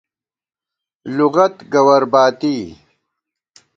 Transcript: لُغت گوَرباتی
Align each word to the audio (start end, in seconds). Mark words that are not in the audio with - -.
لُغت 1.15 1.55
گوَرباتی 1.73 2.55